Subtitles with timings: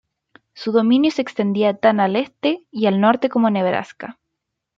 [0.55, 4.17] Su dominio se extendía tan al este y al norte como Nebraska.